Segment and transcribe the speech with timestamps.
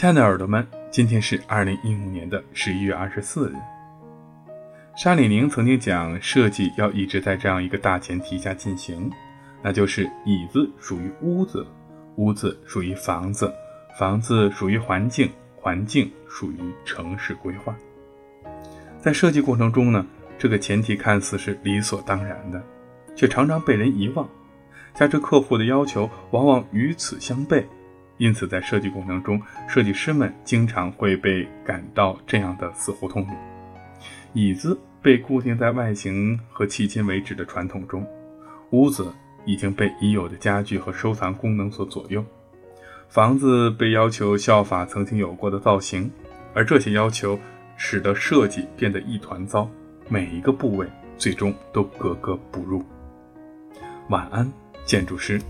[0.00, 3.54] 亲爱的耳朵们，今天是二零一五年的十一月二十四日。
[4.96, 9.10] 沙里宁曾经讲，设计要一直在这样一个大前提下进行，
[9.60, 11.66] 那就是椅子属于屋子，
[12.16, 13.52] 屋子属于房子，
[13.98, 17.76] 房子属于环境，环境属于城市规划。
[19.02, 20.06] 在设计过程中呢，
[20.38, 22.62] 这个前提看似是理所当然的，
[23.14, 24.26] 却常常被人遗忘。
[24.94, 27.62] 加之客户的要求往往与此相悖，
[28.20, 33.32] 因此在设计过程中，设计师们经常会被赶到这样的死胡同里。
[34.34, 38.06] 椅子被固定在外形和迄今为止的传统中，
[38.72, 39.10] 屋子
[39.46, 42.22] 已经被已有的家具和收藏功能所左右，
[43.08, 46.10] 房子被要求效法曾经有过的造型，
[46.52, 47.38] 而这些要求
[47.78, 49.66] 使得设计变得一团糟，
[50.10, 52.84] 每一个部位最终都格格不入。
[54.10, 54.46] 晚安，
[54.84, 55.40] 建筑师。